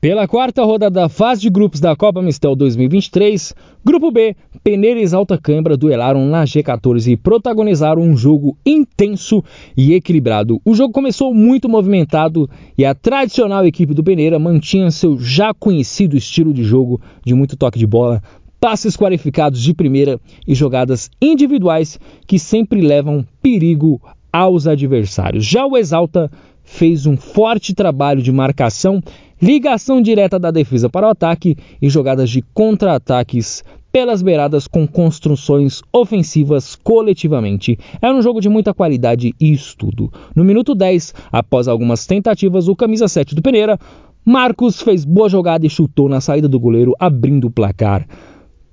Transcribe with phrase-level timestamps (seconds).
[0.00, 3.52] Pela quarta rodada da fase de grupos da Copa Mistel 2023,
[3.84, 9.42] Grupo B, Peneira e Alta Câmara duelaram na G14 e protagonizaram um jogo intenso
[9.76, 10.60] e equilibrado.
[10.64, 12.48] O jogo começou muito movimentado
[12.78, 17.56] e a tradicional equipe do Peneira mantinha seu já conhecido estilo de jogo de muito
[17.56, 18.22] toque de bola,
[18.60, 24.00] passes qualificados de primeira e jogadas individuais que sempre levam perigo
[24.32, 25.44] aos adversários.
[25.44, 26.30] Já o Exalta
[26.62, 29.02] fez um forte trabalho de marcação
[29.40, 35.82] ligação direta da defesa para o ataque e jogadas de contra-ataques pelas beiradas com construções
[35.92, 37.78] ofensivas coletivamente.
[38.00, 40.12] Era um jogo de muita qualidade e estudo.
[40.34, 43.78] No minuto 10, após algumas tentativas, o camisa 7 do Pereira,
[44.24, 48.06] Marcos fez boa jogada e chutou na saída do goleiro, abrindo o placar.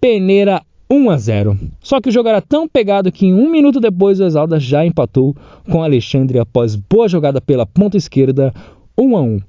[0.00, 0.60] Peneira
[0.90, 1.58] 1 a 0.
[1.80, 5.34] Só que o jogo era tão pegado que um minuto depois o Exalda já empatou
[5.70, 8.52] com Alexandre após boa jogada pela ponta esquerda,
[8.98, 9.40] 1 a 1.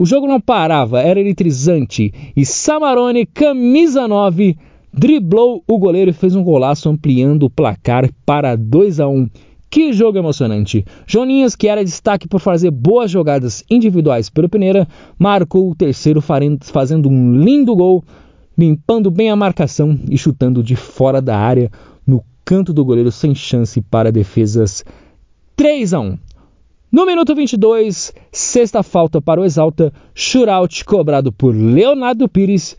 [0.00, 4.56] O jogo não parava, era eletrizante e Samarone, camisa 9,
[4.94, 9.28] driblou o goleiro e fez um golaço ampliando o placar para 2 a 1.
[9.68, 10.84] Que jogo emocionante!
[11.04, 14.86] Joninhas, que era destaque por fazer boas jogadas individuais pelo Peneira,
[15.18, 18.04] marcou o terceiro fazendo um lindo gol,
[18.56, 21.72] limpando bem a marcação e chutando de fora da área
[22.06, 24.84] no canto do goleiro sem chance para defesas
[25.56, 26.18] 3 a 1.
[26.90, 32.78] No minuto 22, sexta falta para o Exalta, shootout cobrado por Leonardo Pires,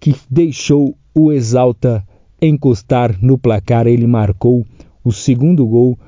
[0.00, 2.02] que deixou o Exalta
[2.40, 3.86] encostar no placar.
[3.86, 4.64] Ele marcou
[5.04, 5.98] o segundo gol,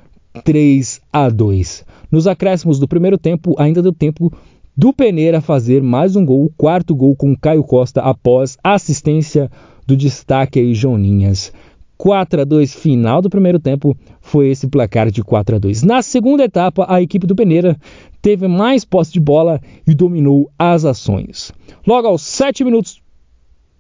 [0.43, 1.85] 3 a 2.
[2.11, 4.33] Nos acréscimos do primeiro tempo, ainda deu tempo
[4.75, 9.51] do Peneira fazer mais um gol, o quarto gol com Caio Costa após assistência
[9.87, 11.53] do destaque aí Joninhas.
[11.99, 15.83] 4 a 2 final do primeiro tempo foi esse placar de 4 a 2.
[15.83, 17.77] Na segunda etapa, a equipe do Peneira
[18.23, 21.53] teve mais posse de bola e dominou as ações.
[21.85, 23.03] Logo aos 7 minutos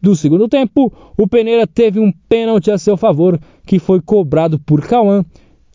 [0.02, 4.80] do segundo tempo, o Peneira teve um pênalti a seu favor que foi cobrado por
[4.82, 5.24] Cauã,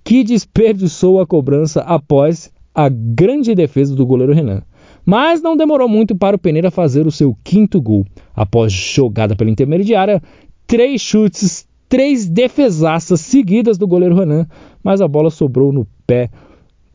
[0.03, 4.63] que desperdiçou a cobrança após a grande defesa do goleiro Renan.
[5.05, 8.05] Mas não demorou muito para o Peneira fazer o seu quinto gol.
[8.35, 10.21] Após jogada pela intermediária,
[10.65, 14.47] três chutes, três defesaças seguidas do goleiro Renan,
[14.83, 16.27] mas a bola sobrou no pé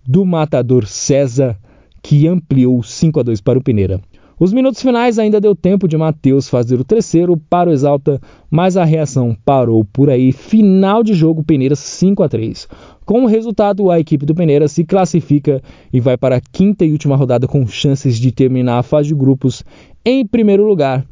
[0.05, 1.57] do matador César,
[2.03, 4.01] que ampliou 5 a 2 para o Peneira.
[4.41, 8.21] Os minutos finais ainda deu tempo de Matheus fazer o terceiro para o Exalta,
[8.51, 10.33] mas a reação parou por aí.
[10.33, 12.67] Final de jogo, Peneira 5 a 3.
[13.05, 16.91] Com o resultado, a equipe do Peneira se classifica e vai para a quinta e
[16.91, 19.63] última rodada com chances de terminar a fase de grupos
[20.05, 21.07] em primeiro lugar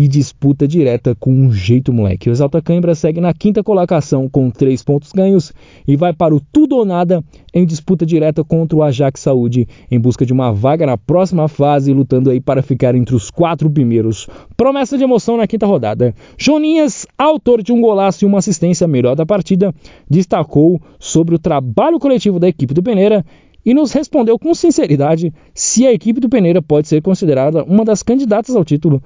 [0.00, 2.30] e disputa direta com um jeito moleque.
[2.30, 5.52] O Exalta Cãibra segue na quinta colocação com três pontos ganhos
[5.86, 7.22] e vai para o tudo ou nada
[7.52, 11.92] em disputa direta contra o Ajax Saúde em busca de uma vaga na próxima fase,
[11.92, 14.26] lutando aí para ficar entre os quatro primeiros.
[14.56, 16.14] Promessa de emoção na quinta rodada.
[16.38, 19.70] Joninhas, autor de um golaço e uma assistência melhor da partida,
[20.08, 23.22] destacou sobre o trabalho coletivo da equipe do Peneira
[23.64, 28.02] e nos respondeu com sinceridade se a equipe do Peneira pode ser considerada uma das
[28.02, 29.02] candidatas ao título